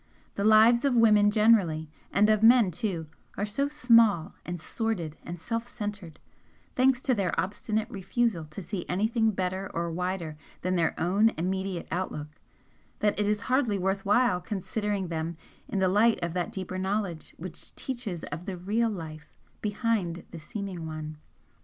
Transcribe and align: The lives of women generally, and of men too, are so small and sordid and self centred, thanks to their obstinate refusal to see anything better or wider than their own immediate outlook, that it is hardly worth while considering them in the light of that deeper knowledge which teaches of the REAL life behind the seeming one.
The 0.33 0.43
lives 0.43 0.83
of 0.83 0.95
women 0.95 1.29
generally, 1.29 1.87
and 2.11 2.27
of 2.27 2.41
men 2.41 2.71
too, 2.71 3.05
are 3.37 3.45
so 3.45 3.67
small 3.67 4.33
and 4.43 4.59
sordid 4.59 5.15
and 5.21 5.39
self 5.39 5.67
centred, 5.67 6.17
thanks 6.75 7.03
to 7.03 7.13
their 7.13 7.39
obstinate 7.39 7.87
refusal 7.87 8.45
to 8.45 8.63
see 8.63 8.83
anything 8.89 9.29
better 9.29 9.69
or 9.75 9.91
wider 9.91 10.37
than 10.63 10.73
their 10.75 10.99
own 10.99 11.29
immediate 11.37 11.87
outlook, 11.91 12.29
that 12.97 13.19
it 13.19 13.27
is 13.27 13.41
hardly 13.41 13.77
worth 13.77 14.03
while 14.03 14.41
considering 14.41 15.09
them 15.09 15.37
in 15.67 15.77
the 15.77 15.87
light 15.87 16.17
of 16.23 16.33
that 16.33 16.51
deeper 16.51 16.79
knowledge 16.79 17.35
which 17.37 17.75
teaches 17.75 18.23
of 18.23 18.47
the 18.47 18.57
REAL 18.57 18.89
life 18.89 19.31
behind 19.61 20.23
the 20.31 20.39
seeming 20.39 20.87
one. 20.87 21.17